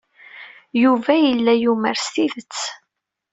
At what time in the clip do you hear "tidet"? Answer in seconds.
2.13-2.57